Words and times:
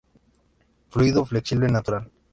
Fluido, 0.89 1.25
flexible, 1.27 1.67
natural. 1.69 2.09